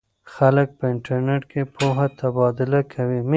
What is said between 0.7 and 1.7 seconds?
په انټرنیټ کې